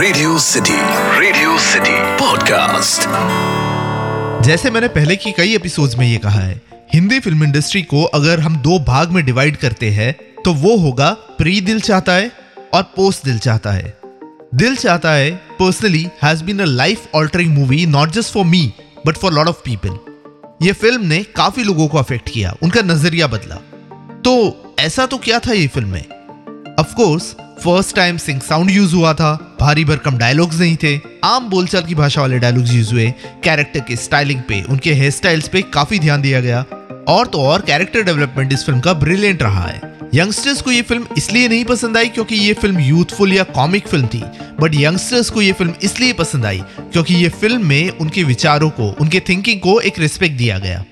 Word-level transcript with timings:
Radio 0.00 0.38
City 0.38 0.76
Radio 1.20 1.58
City 1.58 1.90
podcast 2.18 3.02
जैसे 4.46 4.70
मैंने 4.70 4.88
पहले 4.88 5.16
की 5.16 5.32
कई 5.32 5.54
एपिसोड्स 5.54 5.96
में 5.98 6.06
ये 6.06 6.16
कहा 6.16 6.40
है, 6.40 6.60
हिंदी 6.94 7.18
फ़िल्म 7.20 7.44
इंडस्ट्री 7.44 7.82
को 7.82 8.04
अगर 8.04 8.40
हम 8.40 8.56
दो 8.56 8.78
भाग 8.78 9.10
में 9.10 9.24
डिवाइड 9.24 9.56
करते 9.56 9.90
हैं 9.90 10.12
तो 10.44 10.52
वो 10.52 10.76
होगा 10.76 11.10
प्री 11.38 11.60
दिल 11.60 11.80
चाहता 11.80 12.12
है 12.12 12.30
और 12.74 12.82
पोस्ट 12.82 13.24
दिल 13.24 13.38
चाहता 13.38 13.72
है। 13.72 13.98
Dil 14.54 14.76
Chahta 14.76 15.12
Hai 15.12 15.30
personally 15.58 16.08
has 16.22 16.44
been 16.44 16.60
a 16.60 16.64
life 16.64 17.06
altering 17.14 17.52
movie 17.58 17.84
not 17.86 18.10
just 18.10 18.32
for 18.32 18.44
me 18.44 18.72
but 19.06 19.16
for 19.16 19.32
lot 19.32 19.48
of 19.48 19.60
people 19.64 19.98
ये 20.62 20.72
फ़िल्म 20.72 21.06
ने 21.06 21.22
काफ़ी 21.36 21.64
लोगों 21.64 21.88
को 21.88 21.98
अफेक्ट 21.98 22.30
किया, 22.30 22.54
उनका 22.62 22.82
नज़रिया 22.82 23.26
बदला। 23.26 23.56
तो 24.24 24.74
ऐसा 24.78 25.06
तो 25.06 25.18
क्या 25.18 25.38
था 25.38 25.52
ये 25.52 25.66
फ़िल्म 25.66 25.88
में? 25.88 26.04
Of 26.80 26.94
course 26.94 27.34
first 27.60 27.94
time 27.96 28.16
sync 28.16 28.40
sound 28.40 28.70
use 28.70 28.94
हुआ 28.94 29.12
था। 29.14 29.56
भारी 29.60 29.84
भरकम 29.84 30.16
डायलॉग्स 30.18 30.58
नहीं 30.60 30.76
थे। 30.76 31.00
आम 31.24 31.48
बोलचाल 31.50 31.82
की 31.82 31.94
भाषा 31.94 32.20
वाले 32.20 32.38
डायलॉग्स 32.38 32.72
यूज़ 32.72 32.92
हुए। 32.92 33.10
कैरेक्टर 33.44 33.80
के 33.80 33.96
स्टाइलिंग 33.96 34.40
पे, 34.48 34.62
उनके 34.62 34.92
हेयर 34.92 35.10
स्टाइल्स 35.10 35.48
पे 35.48 35.62
काफ़ी 35.62 35.98
ध्यान 35.98 36.22
दिया 36.22 36.40
गया। 36.40 36.64
और 37.08 37.26
तो 37.26 37.42
और 37.42 37.60
कैरेक्टर 37.60 38.02
डेवलपमेंट 38.02 38.52
इस 38.52 38.64
फ़िल्म 38.64 38.80
का 38.80 38.92
ब्रिलियंट 38.94 39.42
रहा 39.42 39.66
है। 39.66 39.80
यंगस्टर्स 40.14 40.62
को 40.62 40.70
ये 40.70 40.82
फ़िल्म 40.82 41.06
इसलिए 41.16 41.48
नहीं 41.48 41.64
पसंद 41.64 41.96
आई 41.96 42.08
क्योंकि 42.08 42.34
ये 42.34 42.52
फ़िल्म 42.52 42.80
यूथफुल 42.80 43.32
या 43.32 43.42
कॉमिक 43.44 43.88
फ़िल्म 43.88 44.06
थी। 44.06 44.22
बट 44.60 44.74
यंगस्टर्स 44.74 45.30
को 45.30 45.42
ये 45.42 45.52
फ़िल्म 45.52 45.74
इसलिए 45.82 46.12
पसंद 46.12 46.46
आई 46.46 46.62
क्योंकि 46.80 47.14
ये 47.14 47.28
फ़िल्म 47.28 47.66
में 47.66 47.90
उनके 47.90 48.24
विचारों 48.24 48.70
को, 48.70 48.88
उनके 49.00 49.20
थिंकिंग 49.20 49.60
को 49.60 49.80
एक 49.80 49.98
रिस्पेक्ट 49.98 50.36
दिया 50.36 50.58
गया। 50.58 50.84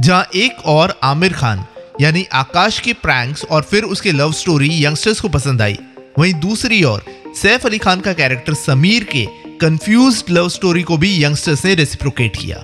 जहाँ 0.00 0.26
एक 0.34 0.66
और 0.66 0.98
आमिर 1.02 1.32
खान 1.32 1.64
यानी 2.00 2.24
आकाश 2.32 2.78
के 2.80 2.92
प्रैंक्स 2.92 3.44
और 3.44 3.62
फिर 3.62 3.84
उसके 3.84 4.12
लव 4.12 4.32
स्टोरी 4.32 4.68
यंगस्टर्स 4.84 5.20
को 5.20 5.28
पसंद 5.28 5.62
आई। 5.62 5.78
वहीं 6.18 6.32
दूसरी 6.34 6.82
ओर, 6.84 7.04
सैफ 7.36 7.66
अली 7.66 7.78
खान 7.78 8.00
का 8.00 8.12
कैरेक्टर 8.12 8.54
समीर 8.54 9.04
के 9.04 9.26
कंफ्यूज 9.60 10.22
लव 10.30 10.48
स्टोरी 10.48 10.82
को 10.82 10.96
भी 10.98 11.12
यंगस्टर्स 11.24 11.64
ने 11.64 11.74
रेसिप्रोकेट 11.74 12.36
किया। 12.36 12.62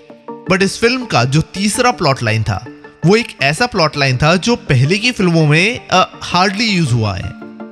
बट 0.51 0.62
इस 0.62 0.79
फ़िल्म 0.81 1.05
का 1.05 1.25
जो 1.25 1.41
तीसरा 1.55 1.91
प्लॉट 1.91 2.23
लाइन 2.23 2.42
था, 2.42 2.64
वो 3.07 3.17
एक 3.17 3.37
ऐसा 3.42 3.67
प्लॉट 3.67 3.97
लाइन 3.97 4.17
था 4.17 4.34
जो 4.37 4.57
पहले 4.69 4.98
की 4.98 5.11
फ़िल्मों 5.12 5.47
में 5.47 5.81
हार्डली 6.23 6.67
यूज़ 6.67 6.92
हुआ 6.92 7.14
है। 7.14 7.31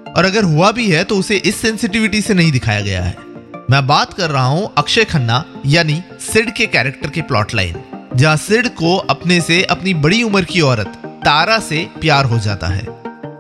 और 0.09 0.25
अगर 0.25 0.45
हुआ 0.45 0.71
भी 0.73 0.89
है 0.91 1.05
तो 1.05 1.17
उसे 1.17 1.37
इस 1.37 1.61
सेंसिटिविटी 1.61 2.21
से 2.23 2.35
नहीं 2.35 2.53
दिखाया 2.53 2.81
गया 2.81 3.03
है। 3.03 3.17
मैं 3.71 3.87
बात 3.87 4.13
कर 4.15 4.31
रहा 4.31 4.45
हूँ 4.45 4.73
अक्षय 4.79 5.05
खन्ना, 5.05 5.45
यानी 5.67 6.03
सिड 6.23 6.55
के 6.55 6.67
कैरेक्टर 6.67 7.11
के 7.11 7.23
प्लॉट 7.23 7.55
लाइन 7.55 7.83
जहाँ 8.17 8.37
सिड 8.37 8.69
को 8.75 8.97
अपने 8.97 9.41
से 9.41 9.63
अपनी 9.65 9.95
बड़ी 9.97 10.23
उम्र 10.23 10.45
की 10.45 10.61
औरत 10.63 11.01
तारा 11.25 11.59
से 11.59 11.77
प्यार 12.01 12.25
हो 12.25 12.39
जाता 12.39 12.67
है। 12.67 12.83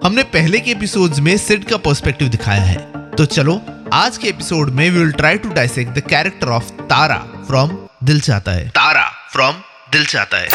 हमने 0.04 0.22
पहले 0.22 0.60
के 0.60 0.70
एपिसोड्स 0.70 1.18
में 1.18 1.36
सिड 1.36 1.64
का 1.64 1.77
पर्सपेक्टिव 1.77 2.28
दिखाया 2.28 2.62
है। 2.62 2.77
तो 3.10 3.24
चलो 3.24 3.60
आज 3.92 4.16
के 4.18 4.28
एपिसोड 4.28 4.70
में 4.70 4.90
we 4.90 4.98
will 4.98 5.12
try 5.12 5.38
to 5.38 5.48
dissect 5.48 5.92
the 5.92 6.00
character 6.00 6.48
of 6.48 6.70
Tara 6.82 7.16
from 7.46 7.77
Dil 8.05 8.20
Chahta 8.20 8.52
Hai. 8.52 8.68
Tara 8.68 9.05
from 9.32 9.55
Dil 9.92 10.06
Chahta 10.06 10.36
है। 10.36 10.48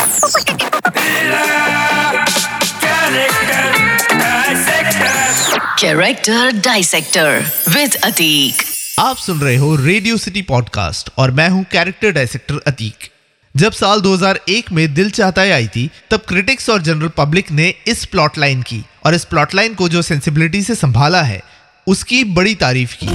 कैरेक्टर 5.80 6.52
डाइसेक्टर 6.52 7.52
विद 7.69 7.95
अतीक 8.03 8.63
आप 9.00 9.17
सुन 9.17 9.39
रहे 9.39 9.55
हो 9.55 9.75
रेडियो 9.75 10.17
सिटी 10.17 10.41
पॉडकास्ट 10.41 11.09
और 11.17 11.31
मैं 11.31 11.50
हूँ 11.50 11.63
कैरेक्टर 11.72 12.11
डायसेक्टर 12.11 12.59
अतीक 12.67 13.09
जब 13.55 13.72
साल 13.72 14.02
2001 14.02 14.72
में 14.72 14.94
दिल 14.94 15.09
चाहता 15.09 15.42
है 15.42 15.52
आई 15.52 15.67
थी, 15.67 15.89
तब 16.11 16.19
क्रिटिक्स 16.28 16.69
और 16.69 16.81
जनरल 16.81 17.08
पब्लिक 17.08 17.52
ने 17.52 17.73
इस 17.88 18.06
प्लॉट 18.06 18.38
लाइन 18.38 18.61
की 18.61 18.86
और 19.06 19.16
इस 19.16 19.25
प्लॉट 19.25 19.56
लाइन 19.56 19.73
को 19.73 19.89
जो 19.89 20.02
सेंसिबिलिटी 20.02 20.61
से 20.61 20.75
संभाला 20.75 21.22
है, 21.22 21.41
उसकी 21.88 22.23
बड़ी 22.23 22.56
तारीफ़ 22.56 22.95
की। 23.03 23.06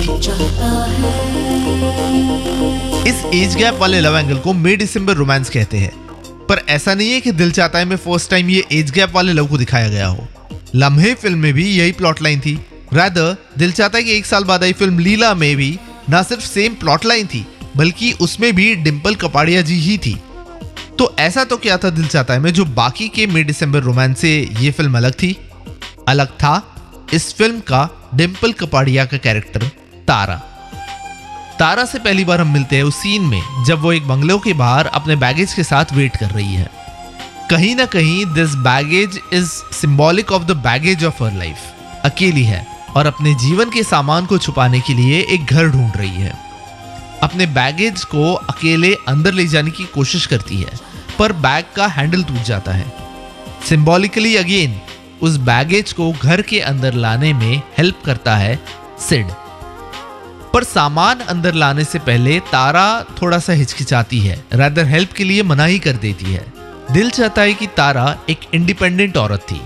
इस 3.10 3.24
एज 3.34 3.54
गैप 3.56 3.74
वाले 3.74 4.00
लव 4.00 4.18
एंगल 4.18 4.38
को 4.38 4.52
मे 4.52 4.76
दिसंबर 4.76 5.14
रोमांस 5.14 5.50
कहते 5.50 5.76
हैं। 5.76 5.92
पर 6.46 6.62
ऐसा 6.68 6.94
नहीं 6.94 7.12
है 7.12 7.20
कि 7.20 7.32
दिल 7.32 7.52
चाहता 7.52 7.78
है 7.78 7.84
में 7.84 7.96
फ़र्स्ट 7.96 8.30
टाइम 8.30 8.50
ये 8.50 8.64
एज 8.72 8.90
गैप 8.90 9.12
वाले 9.14 9.32
लव 9.32 9.46
को 9.46 9.58
दिखाया 9.58 9.88
गया 9.88 10.06
हो। 10.06 10.28
लम्हे 10.74 11.14
फ़िल्म 11.14 11.38
में 11.38 11.52
भी 11.52 11.68
यही 11.70 11.92
प्लॉट 11.92 12.22
लाइन 12.22 12.40
थी। 12.40 12.58
रादर 12.92 13.36
दिल 13.58 13.72
चाहता 13.72 13.98
है 13.98 14.04
कि 14.04 14.16
एक 14.16 14.26
साल 14.26 14.44
बाद 14.44 14.64
आई 14.64 14.72
फ़िल्म 14.72 14.98
लीला 14.98 15.34
में 15.34 15.56
भी 15.56 15.78
ना 16.10 16.22
सिर्फ़ 16.22 16.44
सेम 16.44 16.74
प्लॉट 16.74 17.04
लाइन 17.04 17.26
थी 17.26 17.46
बल्कि 17.76 18.12
उसमें 18.12 18.54
भी 18.54 18.74
डिम्पल 18.74 19.14
कपाड़िया 19.14 19.62
जी 19.62 19.74
ही 19.74 19.98
थी। 19.98 20.16
तो 20.98 21.14
ऐसा 21.18 21.44
तो 21.44 21.56
क्या 21.56 21.76
था 21.76 21.90
दिल 21.90 22.06
चाहता 22.06 22.34
है 22.34 22.40
में 22.40 22.52
जो 22.52 22.64
बाकी 22.64 23.08
के 23.08 23.26
मिड 23.26 23.46
दिसंबर 23.46 23.82
रोमांस 23.82 24.18
से 24.18 24.30
ये 24.60 24.70
फ़िल्म 24.70 24.96
अलग 24.96 25.12
थी? 25.12 25.36
अलग 26.08 26.26
था 26.26 26.62
इस 27.14 27.32
फ़िल्म 27.34 27.60
का 27.60 27.88
डिम्पल 28.14 28.52
कपाड़िया 28.52 29.04
का 29.04 29.16
कैरेक्टर 29.16 29.62
तारा। 30.08 30.34
तारा 31.58 31.84
से 31.84 31.98
पहली 31.98 32.24
बार 32.24 32.40
हम 32.40 32.52
मिलते 32.52 32.76
हैं 32.76 32.82
उस 32.82 32.96
सीन 32.96 33.22
में, 33.22 33.64
जब 33.66 33.80
वो 33.80 33.92
एक 33.92 34.06
बंगलों 34.08 34.38
के 34.38 34.52
बाहर 34.52 34.86
अपने 34.86 35.16
बैगेज 35.16 35.52
के 35.54 35.64
साथ 35.64 35.92
वेट 35.92 36.16
कर 36.16 36.30
रही 36.30 36.54
है। 36.54 36.68
कहीं 37.50 37.74
ना 37.76 37.84
कहीं 37.86 38.24
this 38.26 38.54
baggage 38.54 39.20
is 39.32 39.50
symbolic 39.72 40.32
of 40.32 40.44
the 40.44 40.56
baggage 40.60 41.04
of 41.04 41.22
her 41.24 41.34
life 41.34 42.04
अकेली 42.04 42.44
है 42.44 42.66
और 42.96 43.06
अपने 43.06 43.34
जीवन 43.34 43.70
के 43.70 43.82
सामान 43.82 44.26
को 44.26 44.38
छुपाने 44.38 44.80
के 44.80 44.94
लिए 44.94 45.20
एक 45.30 45.44
घर 45.44 45.68
ढूंढ 45.68 45.96
रही 45.96 46.22
है। 46.22 46.32
अपने 47.24 47.46
बैगेज 47.48 48.04
को 48.04 48.32
अकेले 48.34 48.94
अंदर 49.08 49.32
ले 49.32 49.46
जाने 49.46 49.70
की 49.70 49.84
कोशिश 49.84 50.26
करती 50.26 50.56
है, 50.56 50.78
पर 51.18 51.32
बैग 51.34 51.64
का 51.76 51.86
हैंडल 51.88 52.22
टूट 52.22 52.42
जाता 52.44 52.72
है। 52.72 52.92
सिंबॉलिकली 53.68 54.34
अगेन 54.36 54.80
उस 55.22 55.36
बैगेज 55.42 55.92
को 55.92 56.10
घर 56.12 56.42
के 56.42 56.60
अंदर 56.62 56.94
लाने 56.94 57.32
में 57.32 57.62
हेल्प 57.78 58.02
करता 58.06 58.36
है 58.36 58.58
सिड 59.00 59.26
पर 60.52 60.64
सामान 60.64 61.20
अंदर 61.20 61.54
लाने 61.54 61.84
से 61.84 61.98
पहले 62.00 62.38
तारा 62.52 62.84
थोड़ा 63.22 63.38
सा 63.38 63.52
हिचकिचाती 63.52 64.18
है 64.20 64.36
रादर 64.52 64.84
हेल्प 64.86 65.12
के 65.12 65.24
लिए 65.24 65.42
मना 65.42 65.64
ही 65.64 65.78
कर 65.78 65.92
देती 65.98 66.24
है। 66.24 66.44
दिल 66.92 67.10
चाहता 67.10 67.42
है 67.42 67.54
कि 67.54 67.66
तारा 67.76 68.16
एक 68.30 68.40
इंडिपेंडेंट 68.54 69.16
औरत 69.16 69.46
थी, 69.50 69.60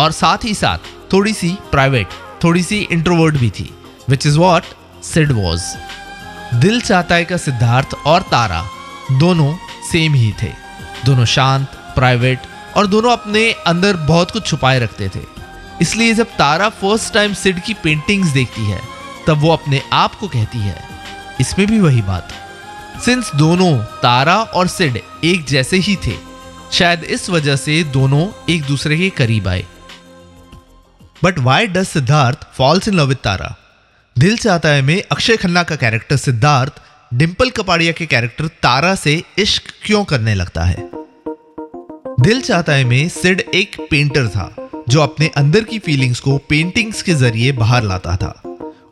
और 0.00 0.12
साथ 0.12 0.44
ही 0.44 0.54
साथ 0.54 1.12
थोड़ी 1.12 1.32
सी 1.32 1.56
प्राइवेट 1.70 2.08
थोड़ी 2.44 2.62
सी 2.62 2.78
इंट्रोवर्ट 2.92 3.36
भी 3.36 3.50
थी 3.50 3.70
which 4.08 4.26
is 4.26 4.38
what 4.38 4.64
Sid 5.04 5.32
was 5.32 5.62
Dil 6.54 6.80
Chahta 6.80 7.14
Hai 7.14 7.24
का 7.24 7.36
सिद्धार्थ 7.36 7.94
और 8.06 8.22
तारा 8.22 8.64
दोनों 9.12 9.56
सेम 9.92 10.14
ही 10.14 10.34
थे। 10.42 10.52
दोनों 11.04 11.24
शांत 11.24 11.66
प्राइवेट 11.94 12.38
और 12.76 12.86
दोनों 12.86 13.12
अपने 13.12 13.52
अंदर 13.52 13.96
बहुत 13.96 14.30
कुछ 14.30 14.46
छुपाए 14.46 14.78
रखते 14.78 15.08
थे। 15.08 15.20
इसलिए 15.80 16.14
जब 16.14 16.26
तारा 16.26 16.68
फ़र्स्ट 16.68 17.14
टाइम 17.14 17.34
सिड 17.34 17.62
की 17.62 17.74
पेंटिंग्स 17.74 18.28
देखती 18.28 18.64
है, 18.64 18.80
तब 19.26 19.38
वो 19.38 19.52
अपने 19.52 19.82
आप 19.92 20.14
को 20.14 20.28
कहती 20.28 20.58
है। 20.58 20.82
इसमें 21.40 21.66
भी 21.68 21.80
वही 21.80 22.02
बात। 22.02 22.28
सिंस 23.04 23.30
दोनों, 23.34 23.78
तारा 23.78 24.36
और 24.36 24.68
सिड 24.68 25.00
एक 25.24 25.44
जैसे 25.44 25.76
ही 25.76 25.96
थे, 25.96 26.16
शायद 26.72 27.04
इस 27.04 27.30
वजह 27.30 27.56
से 27.56 27.84
दोनों 27.84 28.26
एक 28.48 28.62
दूसरे 28.62 28.98
के 28.98 29.10
करीब 29.10 29.48
आए। 29.48 29.66
But 31.24 31.38
why 31.38 31.66
does 31.66 31.86
Siddharth 31.86 32.46
falls 32.56 32.88
in 32.88 32.94
love 32.94 33.06
with 33.06 33.18
Tara 33.24 33.56
Dil 34.18 34.36
Chahta 34.36 34.68
Hai 34.68 34.82
में 34.82 35.02
अक्षय 35.12 35.36
खन्ना 35.36 35.62
का 35.62 35.76
कैरेक्टर 35.76 36.16
सिद्धार्थ 36.16 36.80
डिम्पल 37.12 37.50
कपाड़िया 37.50 37.92
के 37.92 38.06
कैरेक्टर 38.06 38.46
तारा 38.62 38.94
से 38.94 39.12
इश्क 39.38 39.70
क्यों 39.84 40.02
करने 40.04 40.34
लगता 40.34 40.62
है? 40.64 40.88
दिल 42.20 42.40
चाहता 42.40 42.72
है 42.72 42.84
में 42.84 43.08
सिड 43.08 43.40
एक 43.54 43.76
पेंटर 43.90 44.26
था, 44.28 44.72
जो 44.88 45.00
अपने 45.00 45.30
अंदर 45.36 45.64
की 45.64 45.78
फीलिंग्स 45.78 46.20
को 46.20 46.36
पेंटिंग्स 46.48 47.02
के 47.02 47.14
ज़रिए 47.14 47.52
बाहर 47.52 47.82
लाता 47.82 48.16
था। 48.16 48.30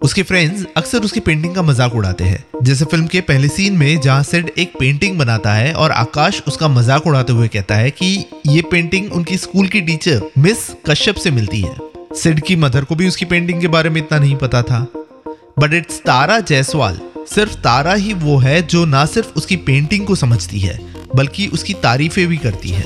उसके 0.02 0.22
फ्रेंड्स 0.22 0.64
अक्सर 0.76 0.98
उसकी 0.98 1.20
पेंटिंग 1.20 1.54
का 1.54 1.62
मज़ाक 1.62 1.94
उड़ाते 1.94 2.24
हैं, 2.24 2.44
जैसे 2.62 2.84
फ़िल्म 2.84 3.06
के 3.06 3.20
पहले 3.22 3.48
सीन 3.48 3.76
में 3.76 4.00
जहाँ 4.00 4.22
सिड 4.22 4.50
एक 4.58 4.78
पेंटिंग 4.78 5.18
बनाता 5.18 5.54
है 5.54 5.72
और 5.74 5.92
आकाश 5.92 6.42
उसका 6.48 6.68
मज़ाक 6.68 7.06
उड़ाते 7.06 7.32
हुए 7.32 7.48
कहता 7.48 7.74
है 7.74 7.90
कि 7.92 8.12
ये 8.46 8.62
पेंटिंग 8.70 9.12
उनकी 9.12 9.38
स्कूल 9.38 9.68
की 9.68 9.80
टीचर 9.80 10.30
मिस 10.38 10.68
कश्यप 10.88 11.16
से 11.16 11.30
मिलती 11.30 11.60
है। 11.60 11.76
सिड 12.14 12.40
की 12.40 12.56
मदर 12.56 12.84
को 12.84 12.94
भी 12.94 13.08
उसकी 13.08 13.24
पेंटिंग 13.24 13.60
के 13.60 13.68
बारे 13.68 13.90
में 13.90 14.00
इतना 14.00 14.18
नहीं 14.18 14.36
पता 14.36 14.62
था। 14.62 14.86
बट 15.56 15.74
इट्स 15.74 16.00
तारा 16.00 16.38
जायसवाल 16.40 16.98
सिर्फ़ 17.28 17.54
तारा 17.60 17.92
ही 17.94 18.12
वो 18.14 18.36
है 18.38 18.60
जो 18.62 18.84
ना 18.84 19.04
सिर्फ़ 19.06 19.28
उसकी 19.36 19.56
पेंटिंग 19.58 20.06
को 20.06 20.14
समझती 20.14 20.58
है, 20.60 20.78
बल्कि 21.16 21.46
उसकी 21.48 21.74
तारीफें 21.74 22.26
भी 22.28 22.36
करती 22.36 22.70
है। 22.70 22.84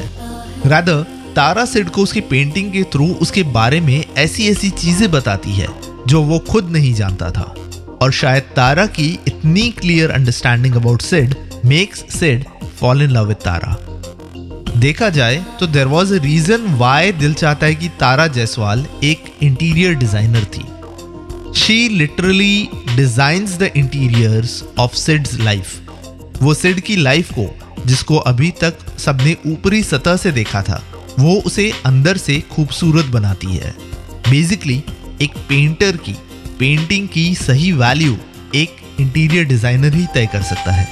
रादर 0.67 1.03
तारा 1.37 1.65
सिड 1.65 1.91
को 1.91 2.03
उसकी 2.03 2.21
पेंटिंग 2.21 2.73
के 2.73 2.83
थ्रू 2.93 3.07
उसके 3.23 3.43
बारे 3.53 3.81
में 3.81 4.05
ऐसी 4.17 4.49
ऐसी 4.51 4.71
चीज़ें 4.73 5.11
बताती 5.11 5.53
है, 5.53 5.69
जो 6.07 6.23
वो 6.23 6.39
खुद 6.51 6.71
नहीं 6.71 6.95
जानता 6.95 7.31
था। 7.31 7.55
और 8.03 8.13
शायद 8.13 8.43
तारा 8.57 8.87
की 8.89 9.09
इतनी 9.29 9.69
clear 9.71 10.11
understanding 10.11 10.77
about 10.77 11.03
Sid 11.03 11.35
makes 11.65 12.05
Sid 12.19 12.45
fall 12.81 13.03
in 13.03 13.11
love 13.11 13.27
with 13.29 13.37
Tara. 13.45 13.77
देखा 14.77 15.09
जाए 15.11 15.45
तो 15.61 15.67
there 15.67 15.87
was 15.89 16.15
a 16.15 16.23
reason 16.23 16.75
why 16.77 17.13
Dil 17.13 17.35
Chahta 17.35 17.67
Hai 17.67 17.75
कि 17.75 17.89
तारा 18.01 18.27
जायसवाल 18.29 18.87
एक 19.05 19.33
इंटीरियर 19.43 19.95
डिज़ाइनर 19.95 20.45
थी। 20.47 20.65
She 21.71 21.89
literally 21.89 22.69
designs 22.97 23.53
the 23.59 23.71
interiors 23.77 24.53
of 24.79 24.95
Sid's 24.95 25.35
life 25.41 26.41
वो 26.43 26.55
सिड 26.55 26.81
की 26.81 26.97
लाइफ 26.97 27.31
को, 27.33 27.47
जिसको 27.87 28.17
अभी 28.31 28.51
तक 28.61 28.79
सबने 28.99 29.37
ऊपरी 29.47 29.83
सतह 29.83 30.17
से 30.17 30.33
देखा 30.33 30.63
था, 30.63 30.83
वो 31.19 31.37
उसे 31.47 31.71
अंदर 31.87 32.17
से 32.17 32.41
खूबसूरत 32.53 33.07
बनाती 33.13 33.55
है। 33.55 33.75
बेसिकली 34.31 34.83
एक 35.23 35.37
पेंटर 35.49 35.97
की 35.99 36.17
पेंटिंग 36.61 37.09
की 37.09 37.35
सही 37.37 37.73
वैल्यू 37.75 38.19
एक 38.55 38.77
इंटीरियर 39.01 39.45
डिज़ाइनर 39.47 39.95
ही 39.95 40.07
तय 40.15 40.27
कर 40.27 40.43
सकता 40.43 40.73
है। 40.73 40.89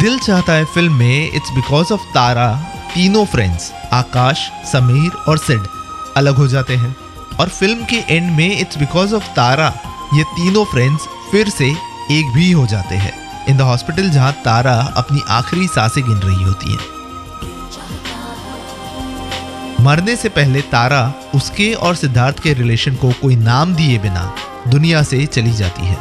दिल 0.00 0.18
चाहता 0.18 0.52
है 0.52 0.64
फ़िल्म 0.74 0.94
में 0.94 1.26
इट्स 1.26 1.50
बिकॉज़ 1.50 1.92
ऑफ़ 1.92 2.12
तारा 2.14 2.52
तीनों 2.94 3.26
फ्रेंड्स 3.26 3.72
आकाश, 3.94 4.48
समीर 4.72 5.10
और 5.28 5.38
सिड 5.38 5.60
अलग 6.16 6.34
हो 6.34 6.48
जाते 6.48 6.76
हैं। 6.76 6.96
और 7.40 7.48
फ़िल्म 7.48 7.84
के 7.84 7.96
एंड 8.14 8.30
में 8.36 8.58
इट्स 8.60 8.78
बिकॉज़ 8.78 9.14
ऑफ़ 9.14 9.26
तारा, 9.36 9.72
ये 10.14 10.22
तीनों 10.24 10.64
फ्रेंड्स 10.64 11.06
फिर 11.30 11.48
से 11.48 11.70
एक 12.10 12.32
भी 12.34 12.50
हो 12.52 12.66
जाते 12.66 12.94
हैं। 12.94 13.12
इन 13.48 13.56
द 13.56 13.60
हॉस्पिटल 13.60 14.08
जहाँ 14.10 14.32
तारा 14.44 14.74
अपनी 14.96 15.22
आखिरी 15.28 15.66
साँसें 15.66 16.02
गिन 16.04 16.16
रही 16.16 16.42
होती 16.42 16.72
है। 16.72 16.96
मरने 19.80 20.16
से 20.16 20.28
पहले 20.28 20.60
तारा 20.60 21.12
उसके 21.34 21.72
और 21.74 21.94
सिद्धार्थ 21.94 22.42
के 22.42 22.52
रिलेशन 22.54 22.94
को 22.94 23.12
कोई 23.12 23.36
नाम 23.36 23.74
दिए 23.74 23.98
बिना 23.98 24.32
दुनिया 24.68 25.02
से 25.02 25.24
चली 25.26 25.52
जाती 25.52 25.86
है। 25.86 25.96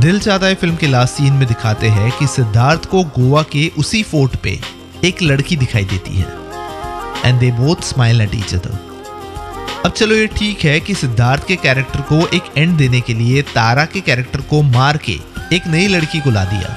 दिल 0.00 0.20
चाहता 0.20 0.46
है 0.46 0.54
फ़िल्म 0.54 0.76
के 0.76 0.86
लास्ट 0.86 1.14
सीन 1.14 1.32
में 1.32 1.46
दिखाते 1.48 1.88
हैं 1.88 2.10
कि 2.18 2.26
सिद्धार्थ 2.26 2.84
को 2.84 3.02
गोवा 3.18 3.42
के 3.42 3.70
उसी 3.78 4.02
फोर्ट 4.02 4.36
पे 4.36 4.58
एक 5.04 5.22
लड़की 5.22 5.56
दिखाई 5.56 5.84
देती 5.84 6.16
है। 6.16 6.26
And 7.24 7.38
they 7.40 7.50
both 7.52 7.82
smile 7.82 8.20
at 8.20 8.34
each 8.34 8.54
other 8.54 8.85
अब 9.86 9.92
चलो 9.92 10.14
ये 10.14 10.26
ठीक 10.26 10.64
है 10.64 10.78
कि 10.80 10.94
सिद्धार्थ 10.94 11.46
के 11.48 11.56
कैरेक्टर 11.56 12.00
को 12.02 12.16
एक 12.36 12.42
एंड 12.58 12.76
देने 12.78 13.00
के 13.00 13.14
लिए 13.14 13.42
तारा 13.44 13.84
के 13.86 14.00
कैरेक्टर 14.00 14.40
को 14.50 14.62
मार 14.62 14.96
के 15.04 15.12
एक 15.56 15.66
नई 15.66 15.86
लड़की 15.88 16.20
को 16.20 16.30
ला 16.30 16.44
दिया। 16.44 16.70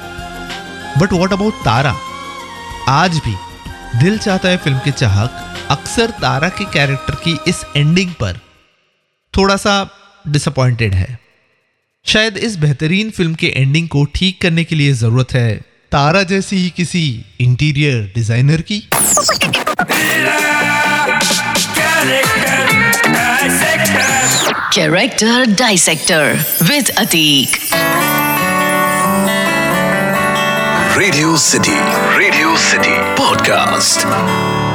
But 1.00 1.12
what 1.12 1.32
about 1.32 1.54
Tara? 1.64 1.94
आज 2.88 3.16
भी 3.24 3.34
दिल 4.00 4.18
चाहता 4.18 4.48
है 4.48 4.56
फ़िल्म 4.56 4.78
के 4.78 4.90
चाहक 4.90 5.66
अक्सर 5.70 6.10
तारा 6.20 6.48
के 6.48 6.64
कैरेक्टर 6.72 7.14
की 7.24 7.36
इस 7.48 7.64
एंडिंग 7.76 8.12
पर 8.20 8.38
थोड़ा 9.34 9.56
सा 9.56 9.74
डिसअपॉइंटेड 10.24 10.94
है। 10.94 11.18
शायद 12.06 12.36
इस 12.38 12.56
बेहतरीन 12.58 13.10
फ़िल्म 13.10 13.34
के 13.34 13.52
एंडिंग 13.56 13.88
को 13.88 14.04
ठीक 14.14 14.40
करने 14.42 14.64
के 14.64 14.76
लिए 14.76 14.92
ज़रूरत 15.02 15.32
है 15.34 15.56
तारा 15.92 16.22
जैसी 16.32 16.56
ही 16.56 16.70
किसी 16.76 17.04
इंटीरियर 17.40 18.10
डिज़ाइनर 18.14 18.62
की। 18.70 18.82
Character 24.70 25.46
Dissector 25.46 26.34
with 26.68 26.94
Atik. 26.94 27.58
Radio 30.96 31.34
City. 31.34 31.74
Radio 32.16 32.54
City. 32.54 32.94
Podcast. 33.18 34.69